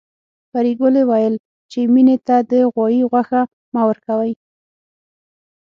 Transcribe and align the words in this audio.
پريګلې 0.51 1.03
ويل 1.09 1.35
چې 1.71 1.79
مينې 1.93 2.17
ته 2.27 2.35
د 2.51 2.51
غوايي 2.71 3.01
غوښه 3.11 3.41
مه 3.73 3.81
ورکوئ 3.89 4.33